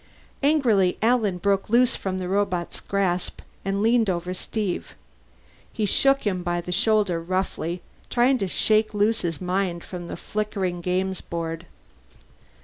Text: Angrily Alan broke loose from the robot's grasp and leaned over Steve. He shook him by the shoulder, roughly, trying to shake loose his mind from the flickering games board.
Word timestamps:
Angrily 0.41 0.97
Alan 1.03 1.37
broke 1.37 1.69
loose 1.69 1.95
from 1.95 2.17
the 2.17 2.27
robot's 2.27 2.79
grasp 2.79 3.39
and 3.63 3.83
leaned 3.83 4.09
over 4.09 4.33
Steve. 4.33 4.95
He 5.71 5.85
shook 5.85 6.21
him 6.23 6.41
by 6.41 6.59
the 6.59 6.71
shoulder, 6.71 7.21
roughly, 7.21 7.83
trying 8.09 8.39
to 8.39 8.47
shake 8.47 8.95
loose 8.95 9.21
his 9.21 9.39
mind 9.39 9.83
from 9.83 10.07
the 10.07 10.17
flickering 10.17 10.81
games 10.81 11.21
board. 11.21 11.67